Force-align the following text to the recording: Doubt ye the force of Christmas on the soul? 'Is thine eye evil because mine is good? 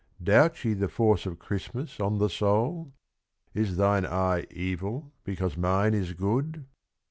Doubt 0.23 0.65
ye 0.65 0.73
the 0.73 0.87
force 0.89 1.27
of 1.27 1.37
Christmas 1.37 1.99
on 1.99 2.17
the 2.17 2.27
soul? 2.27 2.91
'Is 3.53 3.77
thine 3.77 4.03
eye 4.03 4.47
evil 4.49 5.13
because 5.23 5.55
mine 5.55 5.93
is 5.93 6.13
good? 6.13 6.65